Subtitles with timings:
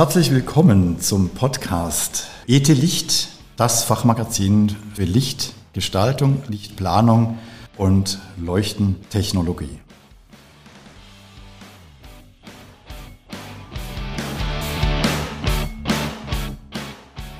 [0.00, 3.28] Herzlich willkommen zum Podcast ET Licht,
[3.58, 7.38] das Fachmagazin für Lichtgestaltung, Lichtplanung
[7.76, 9.78] und Leuchtentechnologie.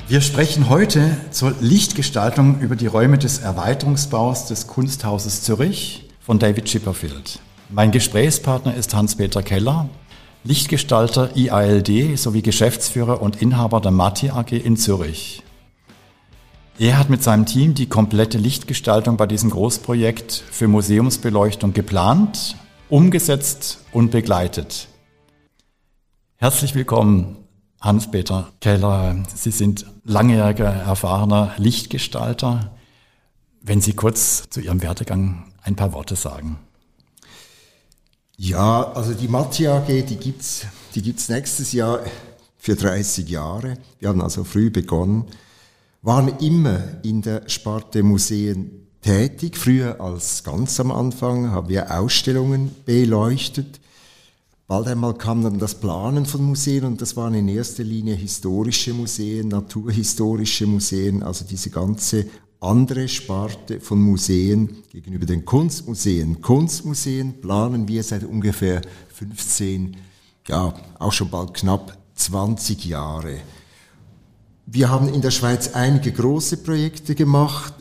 [0.06, 6.66] Wir sprechen heute zur Lichtgestaltung über die Räume des Erweiterungsbaus des Kunsthauses Zürich von David
[6.66, 7.38] Chipperfield.
[7.70, 9.88] Mein Gesprächspartner ist Hans-Peter Keller,
[10.42, 15.42] Lichtgestalter IALD sowie Geschäftsführer und Inhaber der Mati AG in Zürich.
[16.78, 22.56] Er hat mit seinem Team die komplette Lichtgestaltung bei diesem Großprojekt für Museumsbeleuchtung geplant,
[22.88, 24.88] umgesetzt und begleitet.
[26.36, 27.36] Herzlich willkommen,
[27.82, 32.74] Hans-Peter Keller, Sie sind langjähriger, erfahrener Lichtgestalter.
[33.60, 36.58] Wenn Sie kurz zu Ihrem Werdegang ein paar Worte sagen.
[38.42, 42.00] Ja, also die Mathe AG, die gibt's, die gibt's nächstes Jahr
[42.56, 43.76] für 30 Jahre.
[43.98, 45.26] Wir haben also früh begonnen,
[46.00, 49.58] waren immer in der Sparte Museen tätig.
[49.58, 53.78] Früher als ganz am Anfang haben wir Ausstellungen beleuchtet.
[54.66, 58.94] Bald einmal kam dann das Planen von Museen und das waren in erster Linie historische
[58.94, 62.24] Museen, naturhistorische Museen, also diese ganze
[62.60, 66.42] andere Sparte von Museen gegenüber den Kunstmuseen.
[66.42, 68.82] Kunstmuseen planen wir seit ungefähr
[69.14, 69.96] 15,
[70.46, 73.38] ja, auch schon bald knapp 20 Jahre.
[74.66, 77.74] Wir haben in der Schweiz einige große Projekte gemacht.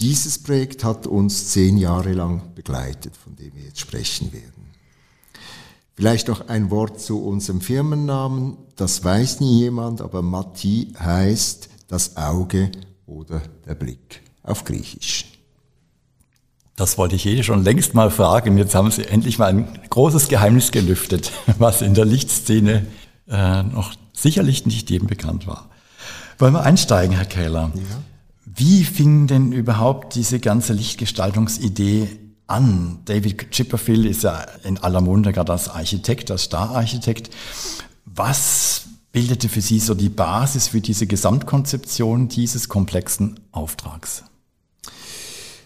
[0.00, 4.70] Dieses Projekt hat uns zehn Jahre lang begleitet, von dem wir jetzt sprechen werden.
[5.94, 8.56] Vielleicht noch ein Wort zu unserem Firmennamen.
[8.74, 12.72] Das weiß nie jemand, aber Mati heißt das Auge
[13.10, 15.26] oder der Blick auf Griechisch.
[16.76, 18.56] Das wollte ich eh schon längst mal fragen.
[18.56, 22.86] Jetzt haben Sie endlich mal ein großes Geheimnis gelüftet, was in der Lichtszene
[23.28, 25.68] äh, noch sicherlich nicht jedem bekannt war.
[26.38, 27.70] Wollen wir einsteigen, Herr Kähler?
[27.74, 27.82] Ja.
[28.46, 32.08] Wie fing denn überhaupt diese ganze Lichtgestaltungsidee
[32.50, 32.98] an.
[33.04, 37.30] David Chipperfield ist ja in aller Munde gerade als Architekt, als Stararchitekt.
[38.04, 44.24] Was bildete für Sie so die Basis für diese Gesamtkonzeption dieses komplexen Auftrags?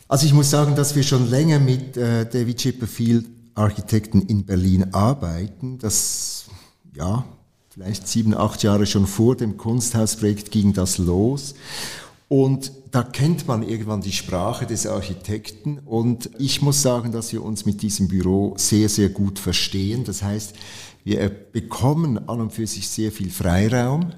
[0.08, 4.92] Also ich muss sagen, dass wir schon länger mit äh, David Chipperfield Architekten in Berlin
[4.92, 5.78] arbeiten.
[5.78, 6.46] Das,
[6.94, 7.24] ja,
[7.70, 11.54] vielleicht sieben, acht Jahre schon vor dem Kunsthausprojekt ging das los.
[12.28, 17.42] Und da kennt man irgendwann die Sprache des Architekten und ich muss sagen, dass wir
[17.42, 20.04] uns mit diesem Büro sehr, sehr gut verstehen.
[20.04, 20.54] Das heißt,
[21.04, 24.12] wir bekommen an und für sich sehr viel Freiraum.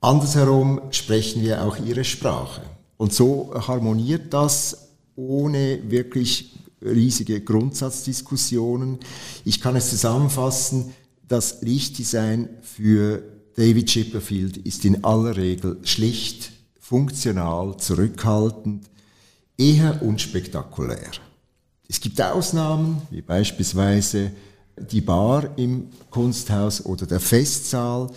[0.00, 2.62] Andersherum sprechen wir auch ihre Sprache.
[2.96, 8.98] Und so harmoniert das ohne wirklich riesige Grundsatzdiskussionen.
[9.44, 10.94] Ich kann es zusammenfassen,
[11.28, 13.22] das Lichtdesign für
[13.56, 18.86] David Chipperfield ist in aller Regel schlicht, funktional, zurückhaltend,
[19.58, 21.10] eher unspektakulär.
[21.88, 24.32] Es gibt Ausnahmen, wie beispielsweise
[24.76, 28.10] die Bar im Kunsthaus oder der Festsaal.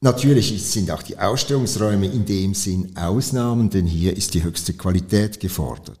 [0.00, 5.40] Natürlich sind auch die Ausstellungsräume in dem Sinn Ausnahmen, denn hier ist die höchste Qualität
[5.40, 5.98] gefordert.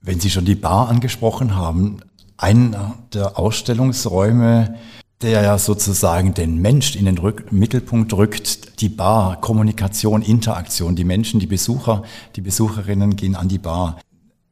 [0.00, 2.00] Wenn Sie schon die Bar angesprochen haben,
[2.36, 4.76] einer der Ausstellungsräume
[5.20, 11.04] der ja sozusagen den Mensch in den Rück Mittelpunkt rückt, die Bar, Kommunikation, Interaktion, die
[11.04, 12.04] Menschen, die Besucher,
[12.36, 13.98] die Besucherinnen gehen an die Bar.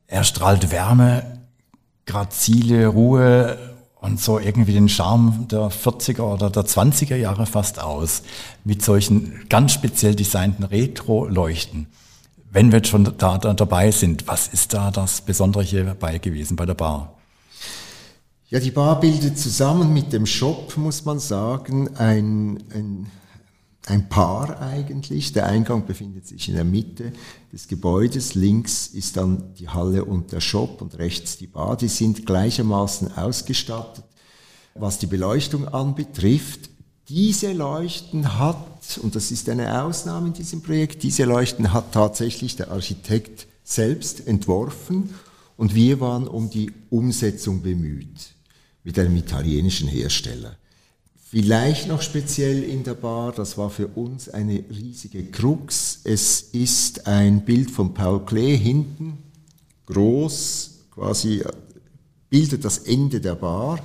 [0.08, 1.35] Er strahlt Wärme,
[2.06, 3.58] grazile Ruhe
[4.00, 8.22] und so irgendwie den Charme der 40er oder der 20er Jahre fast aus,
[8.64, 11.88] mit solchen ganz speziell designten Retro-Leuchten.
[12.50, 16.56] Wenn wir schon da, da dabei sind, was ist da das Besondere hier dabei gewesen
[16.56, 17.12] bei der Bar?
[18.48, 23.10] Ja, die Bar bildet zusammen mit dem Shop, muss man sagen, ein, ein,
[23.86, 25.32] ein Paar eigentlich.
[25.32, 27.12] Der Eingang befindet sich in der Mitte
[27.52, 28.34] des Gebäudes.
[28.34, 31.76] Links ist dann die Halle und der Shop und rechts die Bar.
[31.76, 34.04] Die sind gleichermaßen ausgestattet.
[34.74, 36.68] Was die Beleuchtung anbetrifft,
[37.08, 42.56] diese Leuchten hat, und das ist eine Ausnahme in diesem Projekt, diese Leuchten hat tatsächlich
[42.56, 45.10] der Architekt selbst entworfen
[45.56, 48.34] und wir waren um die Umsetzung bemüht
[48.82, 50.56] mit einem italienischen Hersteller.
[51.28, 56.02] Vielleicht noch speziell in der Bar, das war für uns eine riesige Krux.
[56.04, 59.18] Es ist ein Bild von Paul Klee hinten,
[59.86, 61.42] groß, quasi
[62.30, 63.80] bildet das Ende der Bar.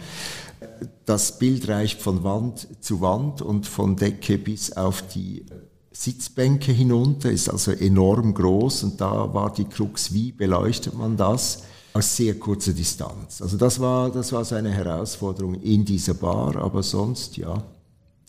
[1.08, 5.44] Das Bild reicht von Wand zu Wand und von Decke bis auf die
[5.92, 11.64] Sitzbänke hinunter, ist also enorm groß und da war die Krux, wie beleuchtet man das?
[11.94, 13.42] Aus sehr kurzer Distanz.
[13.42, 17.64] Also das war, das war seine Herausforderung in dieser Bar, aber sonst, ja,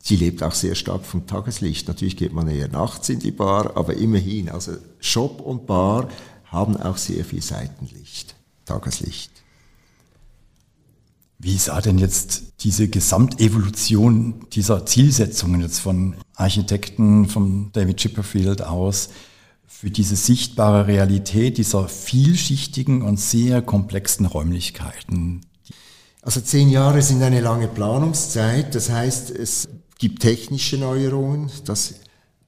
[0.01, 1.89] sie lebt auch sehr stark vom Tageslicht.
[1.89, 6.09] Natürlich geht man eher nachts in die Bar, aber immerhin, also Shop und Bar
[6.47, 9.31] haben auch sehr viel Seitenlicht, Tageslicht.
[11.39, 19.09] Wie sah denn jetzt diese Gesamtevolution dieser Zielsetzungen jetzt von Architekten, von David Chipperfield aus?
[19.83, 25.41] Für diese sichtbare Realität dieser vielschichtigen und sehr komplexen Räumlichkeiten.
[26.21, 31.95] Also zehn Jahre sind eine lange Planungszeit, das heißt, es gibt technische Neuerungen, das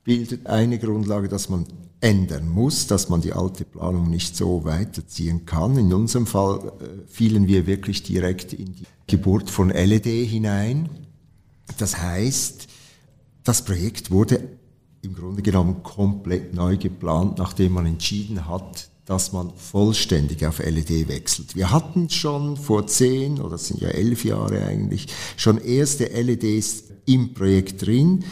[0.05, 1.67] bildet eine Grundlage, dass man
[2.01, 5.77] ändern muss, dass man die alte Planung nicht so weiterziehen kann.
[5.77, 10.91] In unserem Fall äh, fielen wir wirklich direkt in die Geburt von LED hinein.
[11.79, 12.69] Das heißt,
[13.43, 14.41] das Projekt wurde
[15.05, 21.09] im Grunde genommen komplett neu geplant, nachdem man entschieden hat, dass man vollständig auf LED
[21.09, 21.55] wechselt.
[21.55, 27.35] Wir hatten schon vor zehn oder sind ja elf Jahre eigentlich schon erste LEDs im
[27.35, 28.25] Projekt drin,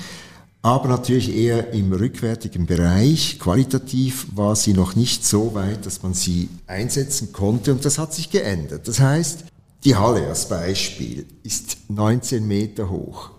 [0.63, 3.39] aber natürlich eher im rückwärtigen Bereich.
[3.39, 8.15] Qualitativ war sie noch nicht so weit, dass man sie einsetzen konnte und das hat
[8.15, 8.89] sich geändert.
[8.89, 9.45] Das heißt,
[9.85, 13.31] die Halle als Beispiel ist 19 Meter hoch.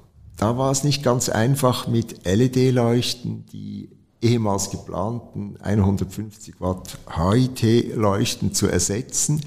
[0.44, 3.88] Da war es nicht ganz einfach mit LED-Leuchten, die
[4.22, 9.40] ehemals geplanten 150 Watt HIT-Leuchten zu ersetzen.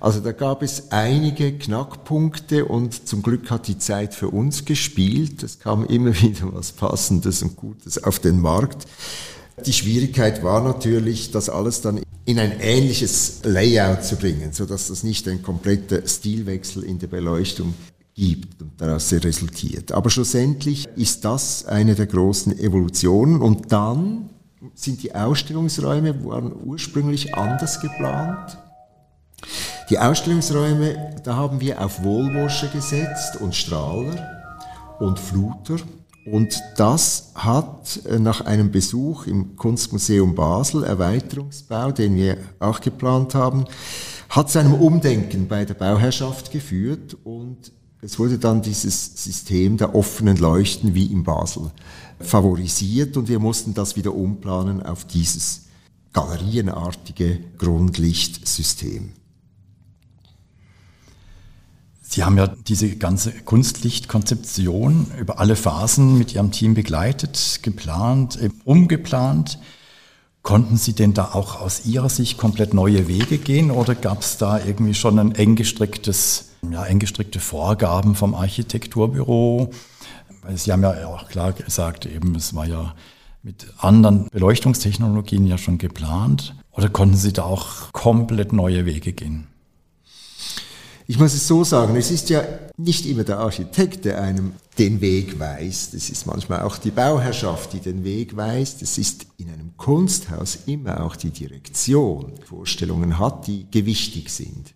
[0.00, 5.42] Also da gab es einige Knackpunkte und zum Glück hat die Zeit für uns gespielt.
[5.42, 8.86] Es kam immer wieder was Passendes und Gutes auf den Markt.
[9.66, 14.88] Die Schwierigkeit war natürlich, das alles dann in ein ähnliches Layout zu bringen, so dass
[14.88, 17.74] das nicht ein kompletter Stilwechsel in der Beleuchtung
[18.14, 19.92] gibt und daraus resultiert.
[19.92, 24.30] Aber schlussendlich ist das eine der großen Evolutionen und dann
[24.74, 28.58] sind die Ausstellungsräume waren ursprünglich anders geplant.
[29.88, 34.40] Die Ausstellungsräume, da haben wir auf Wohlwasche gesetzt und Strahler
[34.98, 35.76] und Fluter.
[36.26, 43.34] Und das hat äh, nach einem Besuch im Kunstmuseum Basel, Erweiterungsbau, den wir auch geplant
[43.34, 43.64] haben,
[44.28, 47.72] hat zu einem Umdenken bei der Bauherrschaft geführt und
[48.02, 51.70] es wurde dann dieses System der offenen Leuchten wie in Basel
[52.18, 55.66] favorisiert und wir mussten das wieder umplanen auf dieses
[56.12, 59.12] galerienartige Grundlichtsystem.
[62.02, 69.60] Sie haben ja diese ganze Kunstlichtkonzeption über alle Phasen mit Ihrem Team begleitet, geplant, umgeplant.
[70.42, 74.38] Konnten Sie denn da auch aus Ihrer Sicht komplett neue Wege gehen oder gab es
[74.38, 79.70] da irgendwie schon ein eng gestricktes ja, eng gestrickte Vorgaben vom Architekturbüro.
[80.54, 82.94] Sie haben ja auch klar gesagt, eben, es war ja
[83.42, 86.54] mit anderen Beleuchtungstechnologien ja schon geplant.
[86.72, 89.46] Oder konnten Sie da auch komplett neue Wege gehen?
[91.10, 92.44] Ich muss es so sagen, es ist ja
[92.76, 95.92] nicht immer der Architekt, der einem den Weg weist.
[95.92, 98.80] Es ist manchmal auch die Bauherrschaft, die den Weg weist.
[98.80, 104.72] Es ist in einem Kunsthaus immer auch die Direktion, die Vorstellungen hat, die gewichtig sind.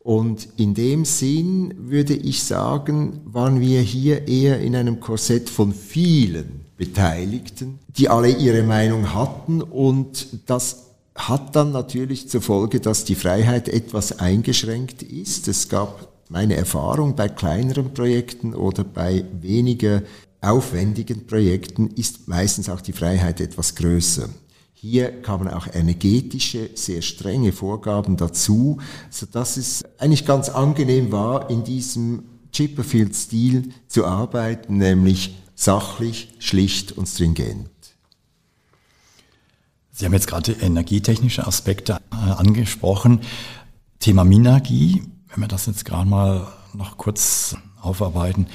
[0.00, 5.72] Und in dem Sinn würde ich sagen, waren wir hier eher in einem Korsett von
[5.72, 10.85] vielen Beteiligten, die alle ihre Meinung hatten und das
[11.16, 15.48] hat dann natürlich zur Folge, dass die Freiheit etwas eingeschränkt ist.
[15.48, 20.02] Es gab meine Erfahrung bei kleineren Projekten oder bei weniger
[20.40, 24.28] aufwendigen Projekten ist meistens auch die Freiheit etwas größer.
[24.74, 28.78] Hier kamen auch energetische, sehr strenge Vorgaben dazu,
[29.10, 36.92] so dass es eigentlich ganz angenehm war, in diesem Chipperfield-Stil zu arbeiten, nämlich sachlich, schlicht
[36.92, 37.68] und stringent.
[39.98, 43.22] Sie haben jetzt gerade energietechnische Aspekte äh, angesprochen.
[43.98, 48.46] Thema Minergie, wenn wir das jetzt gerade mal noch kurz aufarbeiten.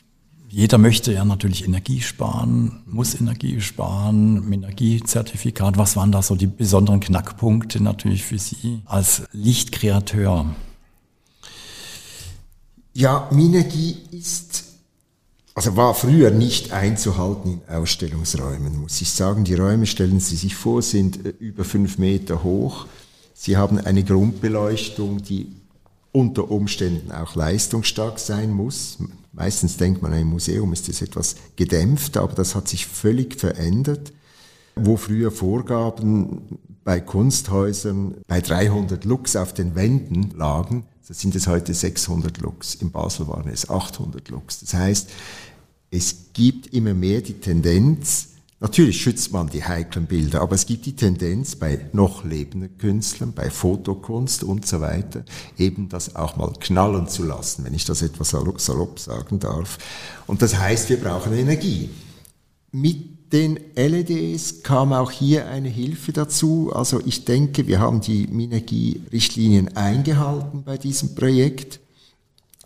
[0.50, 5.80] Jeder möchte ja natürlich Energie sparen, muss Energie sparen, Energiezertifikat.
[5.80, 10.46] Was waren da so die besonderen Knackpunkte natürlich für Sie als Lichtkreateur?
[12.94, 14.71] Ja, Minergie ist,
[15.54, 19.44] also war früher nicht einzuhalten in Ausstellungsräumen, muss ich sagen.
[19.44, 22.88] Die Räume, stellen Sie sich vor, sind äh, über fünf Meter hoch.
[23.34, 25.52] Sie haben eine Grundbeleuchtung, die
[26.12, 28.98] unter Umständen auch leistungsstark sein muss.
[29.34, 34.12] Meistens denkt man, im Museum ist das etwas gedämpft, aber das hat sich völlig verändert.
[34.76, 41.48] Wo früher Vorgaben bei Kunsthäusern bei 300 Lux auf den Wänden lagen, so sind es
[41.48, 42.76] heute 600 Lux.
[42.76, 44.60] In Basel waren es 800 Lux.
[44.62, 45.10] Das heißt,
[45.92, 48.30] es gibt immer mehr die Tendenz,
[48.62, 53.34] Natürlich schützt man die heiklen Bilder, aber es gibt die Tendenz bei noch lebenden Künstlern,
[53.34, 55.26] bei Fotokunst und so weiter,
[55.58, 59.80] eben das auch mal knallen zu lassen, wenn ich das etwas salopp sagen darf.
[60.28, 61.90] Und das heißt, wir brauchen Energie.
[62.72, 66.72] Mit den LEDs kam auch hier eine Hilfe dazu.
[66.74, 71.80] Also ich denke, wir haben die Minergie-Richtlinien eingehalten bei diesem Projekt.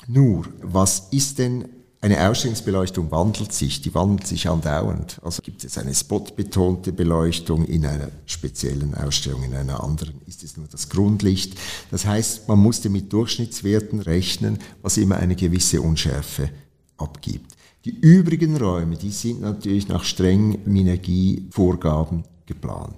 [0.07, 1.65] Nur, was ist denn
[2.05, 5.19] eine Ausstellungsbeleuchtung wandelt sich, die wandelt sich andauernd.
[5.23, 10.55] Also gibt es eine spotbetonte Beleuchtung in einer speziellen Ausstellung, in einer anderen ist es
[10.55, 11.57] nur das Grundlicht.
[11.89, 16.51] Das heißt, man musste mit Durchschnittswerten rechnen, was immer eine gewisse Unschärfe
[16.97, 17.55] abgibt.
[17.85, 22.95] Die übrigen Räume, die sind natürlich nach strengen Minergievorgaben geplant.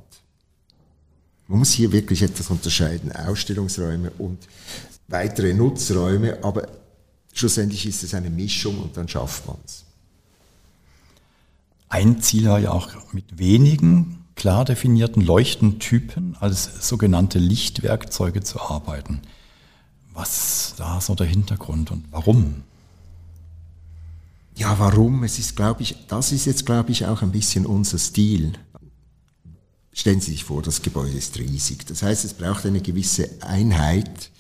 [1.48, 4.39] Man muss hier wirklich etwas unterscheiden, Ausstellungsräume und
[5.08, 6.67] weitere Nutzräume, aber
[7.38, 9.86] Schlussendlich ist es eine Mischung und dann schafft man es.
[11.88, 19.22] Ein Ziel war ja auch mit wenigen klar definierten Leuchtentypen als sogenannte Lichtwerkzeuge zu arbeiten.
[20.13, 22.63] Was da so der Hintergrund und warum?
[24.57, 25.23] Ja, warum?
[25.23, 28.53] Es ist, glaube ich, das ist jetzt, glaube ich, auch ein bisschen unser Stil.
[29.93, 31.85] Stellen Sie sich vor, das Gebäude ist riesig.
[31.85, 34.31] Das heißt, es braucht eine gewisse Einheit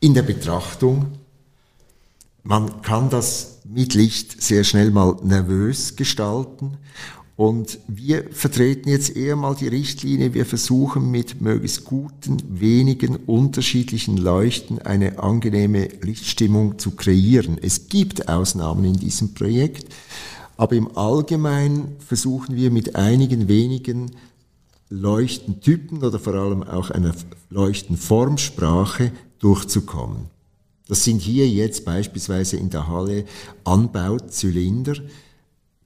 [0.00, 1.20] in der Betrachtung
[2.42, 6.78] man kann das mit Licht sehr schnell mal nervös gestalten.
[7.40, 14.18] Und wir vertreten jetzt eher mal die Richtlinie, wir versuchen mit möglichst guten, wenigen unterschiedlichen
[14.18, 17.56] Leuchten eine angenehme Lichtstimmung zu kreieren.
[17.58, 19.86] Es gibt Ausnahmen in diesem Projekt,
[20.58, 24.10] aber im Allgemeinen versuchen wir mit einigen wenigen
[24.90, 27.14] Leuchtentypen oder vor allem auch einer
[27.48, 30.26] Leuchtenformsprache durchzukommen.
[30.88, 33.24] Das sind hier jetzt beispielsweise in der Halle
[33.64, 34.96] Anbauzylinder,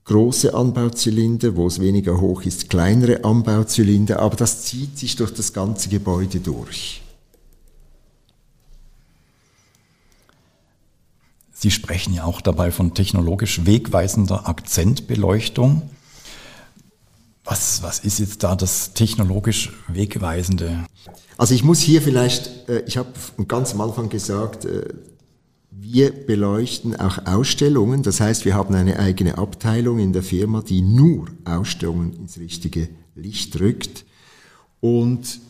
[0.05, 5.51] große Anbauzylinder, wo es weniger hoch ist, kleinere Anbauzylinder, aber das zieht sich durch das
[5.51, 7.01] ganze Gebäude durch.
[11.53, 15.89] Sie sprechen ja auch dabei von technologisch wegweisender Akzentbeleuchtung.
[17.43, 20.85] Was, was ist jetzt da das technologisch Wegweisende?
[21.37, 23.09] Also ich muss hier vielleicht, äh, ich habe
[23.47, 24.93] ganz am Anfang gesagt, äh,
[25.77, 28.03] wir beleuchten auch Ausstellungen.
[28.03, 32.89] Das heißt, wir haben eine eigene Abteilung in der Firma, die nur Ausstellungen ins richtige
[33.15, 34.05] Licht rückt.
[34.79, 35.41] Und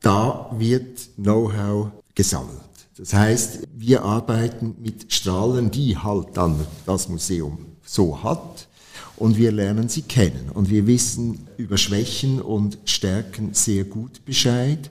[0.00, 2.60] da wird Know-how gesammelt.
[2.96, 8.68] Das heißt, wir arbeiten mit Strahlen, die halt dann das Museum so hat
[9.16, 14.90] und wir lernen sie kennen und wir wissen über Schwächen und Stärken sehr gut Bescheid.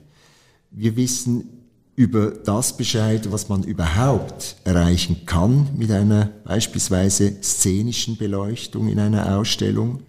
[0.70, 1.61] Wir wissen
[1.94, 9.36] über das Bescheid, was man überhaupt erreichen kann mit einer beispielsweise szenischen Beleuchtung in einer
[9.36, 10.02] Ausstellung.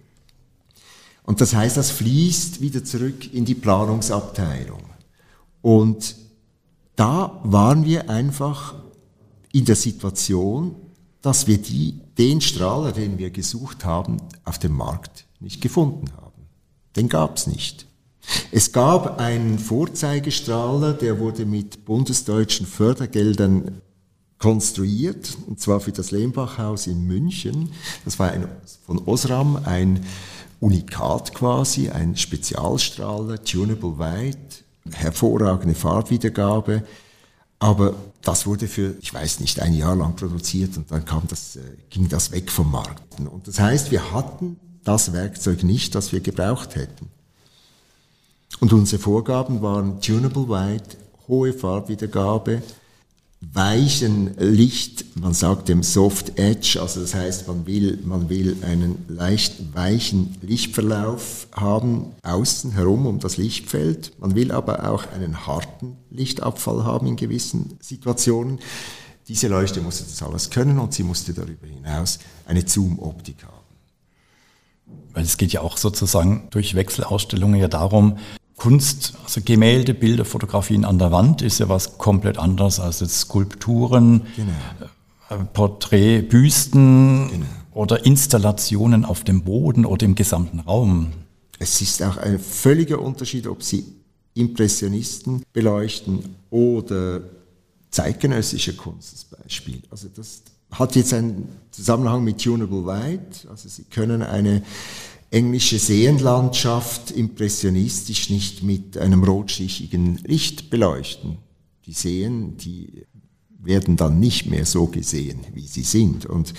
[1.24, 4.82] Und das heißt, das fließt wieder zurück in die Planungsabteilung.
[5.62, 6.16] Und
[6.96, 8.74] da waren wir einfach
[9.52, 10.76] in der Situation,
[11.22, 16.42] dass wir die, den Strahler, den wir gesucht haben, auf dem Markt nicht gefunden haben.
[16.96, 17.86] Den gab es nicht.
[18.50, 23.80] Es gab einen Vorzeigestrahler, der wurde mit bundesdeutschen Fördergeldern
[24.38, 27.70] konstruiert, und zwar für das Lehmbachhaus in München.
[28.04, 28.46] Das war ein,
[28.86, 30.04] von Osram ein
[30.60, 36.84] Unikat quasi, ein Spezialstrahler, tunable white, hervorragende Farbwiedergabe.
[37.58, 41.56] Aber das wurde für, ich weiß nicht, ein Jahr lang produziert und dann kam das,
[41.56, 43.18] äh, ging das weg vom Markt.
[43.18, 47.08] Und das heißt, wir hatten das Werkzeug nicht, das wir gebraucht hätten.
[48.60, 50.96] Und unsere Vorgaben waren Tunable White,
[51.28, 52.62] hohe Farbwiedergabe,
[53.52, 59.04] weichen Licht, man sagt dem Soft Edge, also das heißt, man will, man will einen
[59.08, 64.12] leicht weichen Lichtverlauf haben, außen herum um das Lichtfeld.
[64.18, 68.60] Man will aber auch einen harten Lichtabfall haben in gewissen Situationen.
[69.28, 73.52] Diese Leuchte musste das alles können und sie musste darüber hinaus eine Zoom-Optik haben.
[75.12, 78.18] Weil es geht ja auch sozusagen durch Wechselausstellungen ja darum,
[78.64, 83.20] Kunst, also Gemälde, Bilder, Fotografien an der Wand ist ja was komplett anderes als jetzt
[83.20, 84.52] Skulpturen, genau.
[85.28, 87.46] Äh, Porträt, Büsten genau.
[87.74, 91.12] oder Installationen auf dem Boden oder im gesamten Raum.
[91.58, 93.84] Es ist auch ein völliger Unterschied, ob Sie
[94.32, 97.20] Impressionisten beleuchten oder
[97.90, 99.82] zeitgenössische Kunst als Beispiel.
[99.90, 100.40] Also das
[100.70, 103.46] hat jetzt einen Zusammenhang mit Tunable Light.
[103.50, 104.62] Also Sie können eine
[105.34, 111.38] englische Seenlandschaft impressionistisch nicht mit einem rotschichigen Licht beleuchten.
[111.86, 113.04] Die Seen, die
[113.58, 116.24] werden dann nicht mehr so gesehen, wie sie sind.
[116.26, 116.54] Und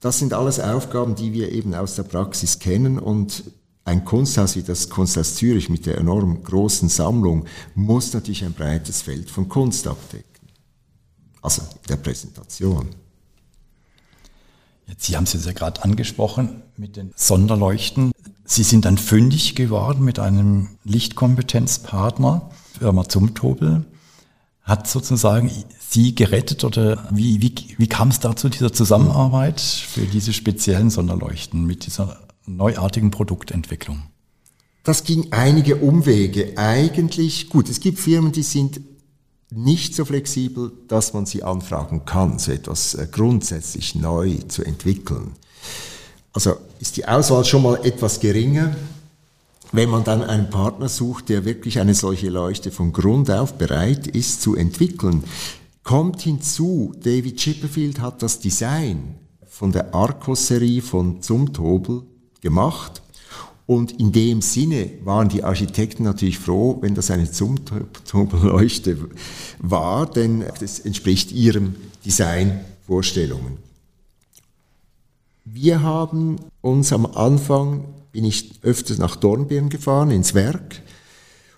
[0.00, 3.44] Das sind alles Aufgaben, die wir eben aus der Praxis kennen und
[3.84, 9.02] ein Kunsthaus wie das Kunsthaus Zürich mit der enorm großen Sammlung muss natürlich ein breites
[9.02, 10.48] Feld von Kunst abdecken.
[11.42, 12.88] Also der Präsentation.
[14.98, 18.12] Sie haben es jetzt ja gerade angesprochen mit den Sonderleuchten.
[18.44, 23.84] Sie sind dann fündig geworden mit einem Lichtkompetenzpartner, Firma Zumtobel.
[24.62, 25.50] Hat sozusagen
[25.88, 30.90] Sie gerettet oder wie, wie, wie kam es da zu dieser Zusammenarbeit für diese speziellen
[30.90, 34.02] Sonderleuchten mit dieser neuartigen Produktentwicklung?
[34.82, 36.56] Das ging einige Umwege.
[36.56, 38.80] Eigentlich, gut, es gibt Firmen, die sind
[39.50, 45.32] nicht so flexibel, dass man sie anfragen kann, so etwas äh, grundsätzlich neu zu entwickeln.
[46.32, 48.76] Also ist die Auswahl schon mal etwas geringer.
[49.72, 54.06] Wenn man dann einen Partner sucht, der wirklich eine solche Leuchte von Grund auf bereit
[54.06, 55.24] ist zu entwickeln,
[55.82, 59.16] kommt hinzu, David Chipperfield hat das Design
[59.48, 62.02] von der Arcos-Serie von Zumtobel
[62.40, 63.02] gemacht
[63.70, 68.98] und in dem Sinne waren die Architekten natürlich froh, wenn das eine Zumtobelleuchte
[69.60, 73.58] war, denn das entspricht ihrem Designvorstellungen.
[75.44, 80.82] Wir haben uns am Anfang, bin ich öfters nach Dornbirn gefahren, ins Werk.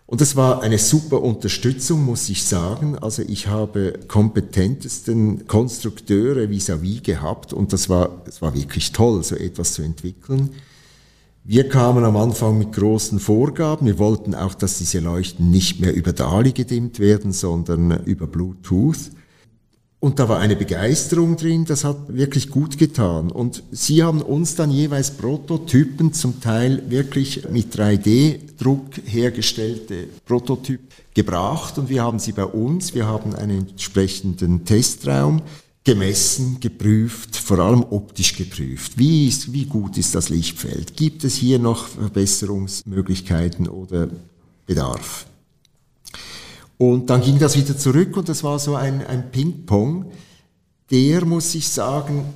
[0.04, 2.98] Und das war eine super Unterstützung, muss ich sagen.
[2.98, 9.24] Also ich habe kompetentesten Konstrukteure vis-à-vis -vis gehabt und das war, das war wirklich toll,
[9.24, 10.50] so etwas zu entwickeln.
[11.44, 13.84] Wir kamen am Anfang mit großen Vorgaben.
[13.86, 19.10] Wir wollten auch, dass diese Leuchten nicht mehr über DALI gedimmt werden, sondern über Bluetooth.
[19.98, 23.32] Und da war eine Begeisterung drin, das hat wirklich gut getan.
[23.32, 30.80] Und sie haben uns dann jeweils Prototypen, zum Teil wirklich mit 3D-Druck hergestellte Prototyp
[31.12, 35.42] gebracht und wir haben sie bei uns, wir haben einen entsprechenden Testraum,
[35.84, 38.96] gemessen, geprüft, vor allem optisch geprüft.
[38.96, 40.96] Wie, ist, wie gut ist das Lichtfeld?
[40.96, 44.08] Gibt es hier noch Verbesserungsmöglichkeiten oder
[44.66, 45.26] Bedarf?
[46.78, 50.06] Und dann ging das wieder zurück und das war so ein, ein Ping-Pong,
[50.90, 52.26] der, muss ich sagen,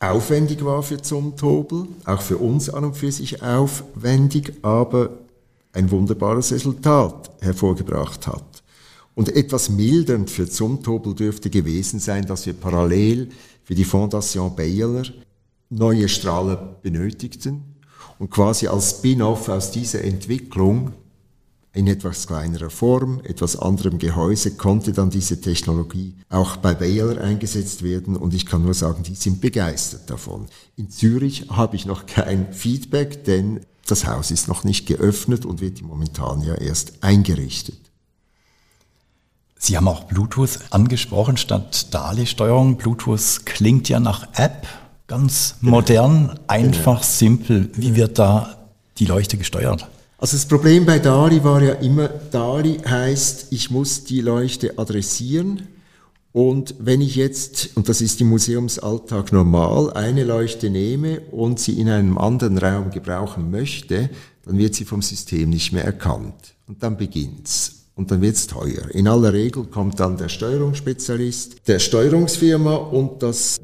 [0.00, 5.10] aufwendig war für Zumtobel, auch für uns an und für sich aufwendig, aber
[5.72, 8.57] ein wunderbares Resultat hervorgebracht hat.
[9.18, 13.30] Und etwas mildernd für Zumtobel dürfte gewesen sein, dass wir parallel
[13.64, 15.02] für die Fondation Baylor
[15.70, 17.64] neue Strahler benötigten
[18.20, 20.92] und quasi als Spin-off aus dieser Entwicklung
[21.74, 27.82] in etwas kleinerer Form, etwas anderem Gehäuse, konnte dann diese Technologie auch bei Baylor eingesetzt
[27.82, 30.46] werden und ich kann nur sagen, die sind begeistert davon.
[30.76, 35.60] In Zürich habe ich noch kein Feedback, denn das Haus ist noch nicht geöffnet und
[35.60, 37.87] wird momentan ja erst eingerichtet.
[39.58, 42.76] Sie haben auch Bluetooth angesprochen statt DALI-Steuerung.
[42.76, 44.66] Bluetooth klingt ja nach App,
[45.08, 45.72] ganz genau.
[45.72, 47.10] modern, einfach, genau.
[47.10, 47.70] simpel.
[47.74, 48.56] Wie wird da
[48.98, 49.88] die Leuchte gesteuert?
[50.18, 55.68] Also das Problem bei DALI war ja immer, DALI heißt, ich muss die Leuchte adressieren.
[56.32, 61.80] Und wenn ich jetzt, und das ist im Museumsalltag normal, eine Leuchte nehme und sie
[61.80, 64.10] in einem anderen Raum gebrauchen möchte,
[64.44, 66.54] dann wird sie vom System nicht mehr erkannt.
[66.66, 68.88] Und dann beginnt's und dann wird's teuer.
[68.92, 73.60] In aller Regel kommt dann der Steuerungsspezialist der Steuerungsfirma und das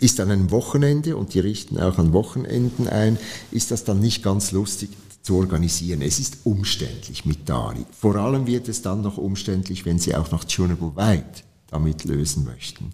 [0.00, 3.18] ist an einem Wochenende und die richten auch an Wochenenden ein,
[3.50, 4.90] ist das dann nicht ganz lustig
[5.22, 6.02] zu organisieren.
[6.02, 7.84] Es ist umständlich mit DALI.
[7.90, 12.44] Vor allem wird es dann noch umständlich, wenn Sie auch noch Tunable White damit lösen
[12.44, 12.92] möchten.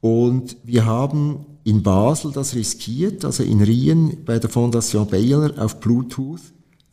[0.00, 5.80] Und wir haben in Basel das riskiert, also in Rien bei der Fondation Baylor auf
[5.80, 6.40] Bluetooth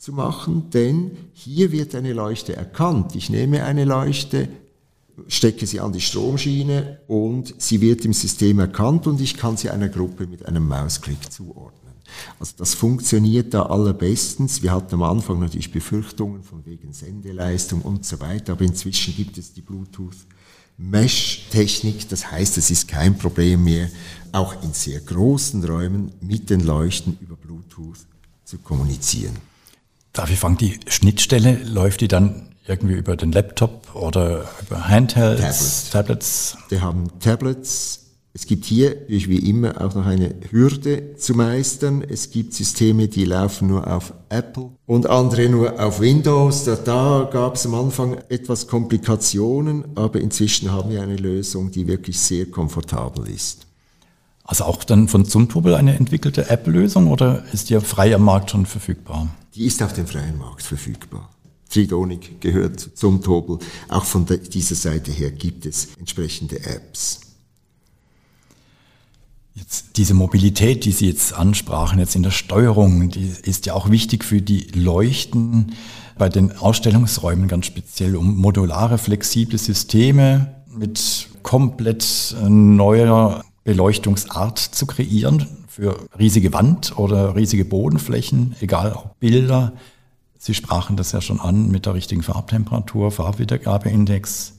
[0.03, 3.15] zu machen, denn hier wird eine Leuchte erkannt.
[3.15, 4.49] Ich nehme eine Leuchte,
[5.29, 9.69] stecke sie an die Stromschiene und sie wird im System erkannt und ich kann sie
[9.69, 11.93] einer Gruppe mit einem Mausklick zuordnen.
[12.37, 14.61] Also das funktioniert da allerbestens.
[14.61, 19.37] Wir hatten am Anfang natürlich Befürchtungen von wegen Sendeleistung und so weiter, aber inzwischen gibt
[19.37, 20.17] es die Bluetooth
[20.75, 23.89] Mesh-Technik, das heißt, es ist kein Problem mehr,
[24.33, 27.99] auch in sehr großen Räumen mit den Leuchten über Bluetooth
[28.43, 29.52] zu kommunizieren.
[30.13, 35.41] Darf ich fragen, die Schnittstelle, läuft die dann irgendwie über den Laptop oder über Handhelds,
[35.41, 35.89] Tablets?
[35.89, 36.58] Tablets?
[36.69, 37.99] Wir haben Tablets.
[38.32, 42.04] Es gibt hier, wie immer, auch noch eine Hürde zu meistern.
[42.08, 46.65] Es gibt Systeme, die laufen nur auf Apple und andere nur auf Windows.
[46.65, 51.88] Da, da gab es am Anfang etwas Komplikationen, aber inzwischen haben wir eine Lösung, die
[51.88, 53.65] wirklich sehr komfortabel ist.
[54.53, 58.67] Also auch dann von Zumtobel eine entwickelte App-Lösung oder ist die frei am Markt schon
[58.67, 59.27] verfügbar?
[59.55, 61.27] Die ist auf dem freien Markt verfügbar.
[61.71, 63.57] Tridonic gehört zum Tobel.
[63.89, 67.21] Auch von dieser Seite her gibt es entsprechende Apps.
[69.55, 73.89] Jetzt Diese Mobilität, die Sie jetzt ansprachen, jetzt in der Steuerung, die ist ja auch
[73.89, 75.73] wichtig für die Leuchten
[76.15, 85.47] bei den Ausstellungsräumen ganz speziell, um modulare, flexible Systeme mit komplett neuer Beleuchtungsart zu kreieren
[85.67, 89.73] für riesige Wand- oder riesige Bodenflächen, egal ob Bilder.
[90.38, 94.54] Sie sprachen das ja schon an mit der richtigen Farbtemperatur, Farbwiedergabeindex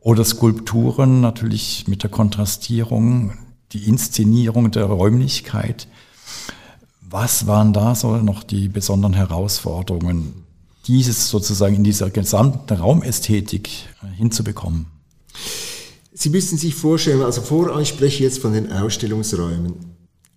[0.00, 3.38] oder Skulpturen natürlich mit der Kontrastierung,
[3.72, 5.86] die Inszenierung der Räumlichkeit.
[7.00, 10.44] Was waren da so noch die besonderen Herausforderungen,
[10.86, 13.70] dieses sozusagen in dieser gesamten Raumästhetik
[14.16, 14.86] hinzubekommen?
[16.20, 19.74] Sie müssen sich vorstellen, also vor, ich spreche jetzt von den Ausstellungsräumen.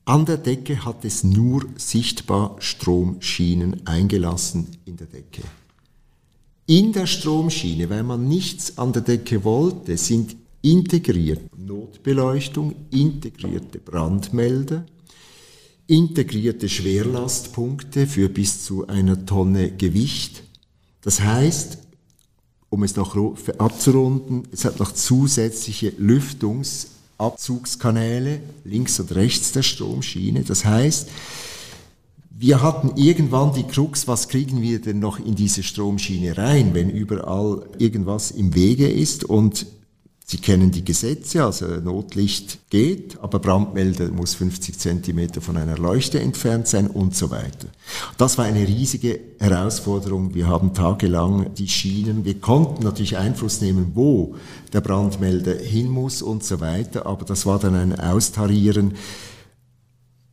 [0.05, 5.41] An der Decke hat es nur sichtbar Stromschienen eingelassen in der Decke.
[6.67, 14.85] In der Stromschiene, weil man nichts an der Decke wollte, sind integrierte Notbeleuchtung, integrierte Brandmelder,
[15.87, 20.43] integrierte Schwerlastpunkte für bis zu einer Tonne Gewicht.
[21.01, 21.79] Das heißt,
[22.71, 23.15] um es noch
[23.59, 30.43] abzurunden, es hat noch zusätzliche Lüftungsabzugskanäle links und rechts der Stromschiene.
[30.43, 31.09] Das heißt,
[32.29, 36.89] wir hatten irgendwann die Krux, was kriegen wir denn noch in diese Stromschiene rein, wenn
[36.89, 39.65] überall irgendwas im Wege ist und
[40.31, 46.21] Sie kennen die Gesetze, also Notlicht geht, aber Brandmelder muss 50 Zentimeter von einer Leuchte
[46.21, 47.67] entfernt sein und so weiter.
[48.17, 50.33] Das war eine riesige Herausforderung.
[50.33, 54.35] Wir haben tagelang die Schienen, wir konnten natürlich Einfluss nehmen, wo
[54.71, 58.93] der Brandmelder hin muss und so weiter, aber das war dann ein Austarieren,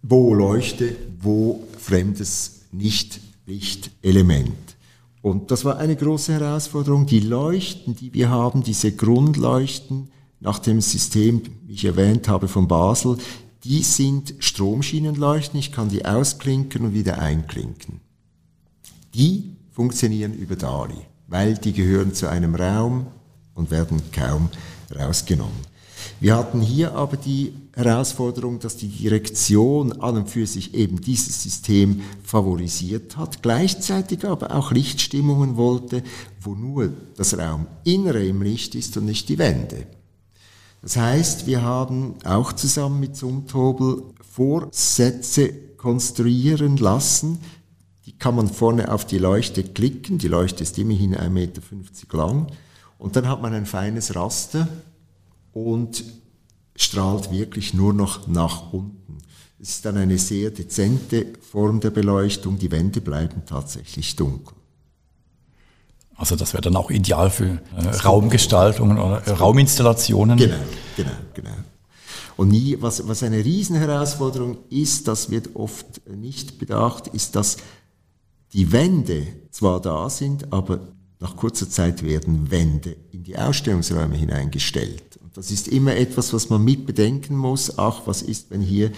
[0.02, 4.77] wo Leuchte, wo fremdes Nicht-Lichtelement.
[5.22, 7.06] Und das war eine große Herausforderung.
[7.06, 12.68] Die Leuchten, die wir haben, diese Grundleuchten nach dem System, wie ich erwähnt habe, von
[12.68, 13.18] Basel,
[13.64, 15.58] die sind Stromschienenleuchten.
[15.58, 18.00] Ich kann die ausklinken und wieder einklinken.
[19.14, 23.08] Die funktionieren über DALI, weil die gehören zu einem Raum
[23.54, 24.48] und werden kaum
[24.96, 25.66] rausgenommen.
[26.20, 31.44] Wir hatten hier aber die Herausforderung, dass die Direktion an und für sich eben dieses
[31.44, 36.02] System favorisiert hat, gleichzeitig aber auch Lichtstimmungen wollte,
[36.40, 39.86] wo nur das Rauminnere im Licht ist und nicht die Wände.
[40.82, 47.38] Das heißt, wir haben auch zusammen mit Zumtobel Vorsätze konstruieren lassen,
[48.06, 51.60] die kann man vorne auf die Leuchte klicken, die Leuchte ist immerhin 1,50 Meter
[52.10, 52.48] lang,
[52.98, 54.66] und dann hat man ein feines Raster,
[55.52, 56.04] und
[56.78, 59.18] strahlt wirklich nur noch nach unten.
[59.60, 62.58] Es ist dann eine sehr dezente Form der Beleuchtung.
[62.58, 64.54] Die Wände bleiben tatsächlich dunkel.
[66.14, 70.38] Also das wäre dann auch ideal für äh, Raumgestaltungen oder äh, Rauminstallationen.
[70.38, 70.56] Genau,
[70.96, 71.50] genau, genau.
[72.36, 77.56] Und nie, was, was eine Riesenherausforderung ist, das wird oft nicht bedacht, ist, dass
[78.52, 80.80] die Wände zwar da sind, aber
[81.18, 85.18] nach kurzer Zeit werden Wände in die Ausstellungsräume hineingestellt.
[85.38, 87.78] Das ist immer etwas, was man mit bedenken muss.
[87.78, 88.90] Ach, was ist, wenn hier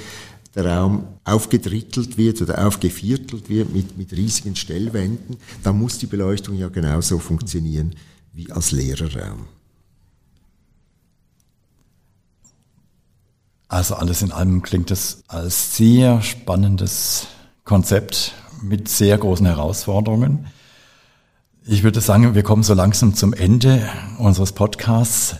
[0.55, 6.57] der Raum aufgedrittelt wird oder aufgeviertelt wird mit, mit riesigen Stellwänden, dann muss die Beleuchtung
[6.57, 7.94] ja genauso funktionieren
[8.33, 9.48] wie als leerer Raum.
[13.68, 17.26] Also alles in allem klingt es als sehr spannendes
[17.64, 20.46] Konzept mit sehr großen Herausforderungen.
[21.66, 25.37] Ich würde sagen, wir kommen so langsam zum Ende unseres Podcasts.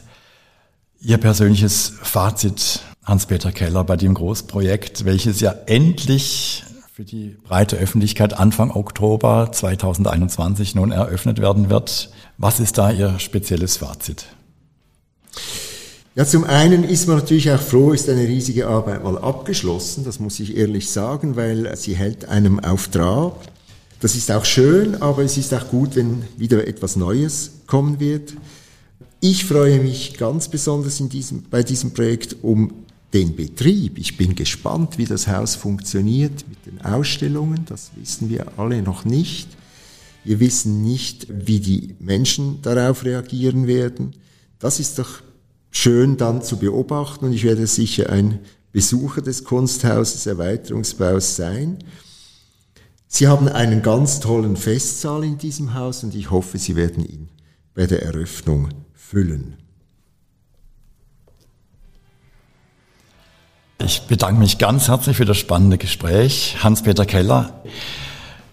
[1.03, 8.35] Ihr persönliches Fazit, Hans-Peter Keller, bei dem Großprojekt, welches ja endlich für die breite Öffentlichkeit
[8.35, 12.11] Anfang Oktober 2021 nun eröffnet werden wird.
[12.37, 14.27] Was ist da Ihr spezielles Fazit?
[16.17, 20.21] Ja, zum einen ist man natürlich auch froh, ist eine riesige Arbeit mal abgeschlossen, das
[20.21, 23.49] muss ich ehrlich sagen, weil sie hält einem auf Trab.
[24.01, 28.35] Das ist auch schön, aber es ist auch gut, wenn wieder etwas Neues kommen wird.
[29.23, 32.73] Ich freue mich ganz besonders diesem, bei diesem Projekt um
[33.13, 33.99] den Betrieb.
[33.99, 37.67] Ich bin gespannt, wie das Haus funktioniert mit den Ausstellungen.
[37.67, 39.49] Das wissen wir alle noch nicht.
[40.25, 44.15] Wir wissen nicht, wie die Menschen darauf reagieren werden.
[44.59, 45.21] Das ist doch
[45.71, 48.39] schön dann zu beobachten und ich werde sicher ein
[48.73, 51.85] Besucher des Kunsthauses Erweiterungsbaus sein.
[53.07, 57.29] Sie haben einen ganz tollen Festsaal in diesem Haus und ich hoffe, Sie werden ihn
[57.75, 58.69] bei der Eröffnung
[59.11, 59.57] füllen.
[63.85, 66.59] Ich bedanke mich ganz herzlich für das spannende Gespräch.
[66.63, 67.63] Hans-Peter Keller.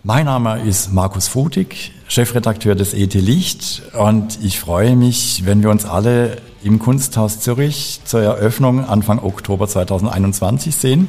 [0.03, 5.69] Mein Name ist Markus Futig, Chefredakteur des ET Licht und ich freue mich, wenn wir
[5.69, 11.07] uns alle im Kunsthaus Zürich zur Eröffnung Anfang Oktober 2021 sehen.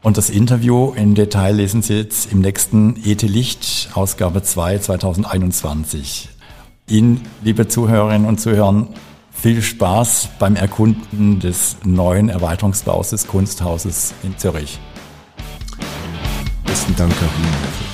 [0.00, 6.30] Und das Interview im Detail lesen Sie jetzt im nächsten ET Licht, Ausgabe 2 2021.
[6.88, 8.88] Ihnen, liebe Zuhörerinnen und Zuhörer,
[9.30, 14.78] viel Spaß beim Erkunden des neuen Erweiterungsbaus des Kunsthauses in Zürich.
[16.64, 17.91] Besten Dank auch Ihnen.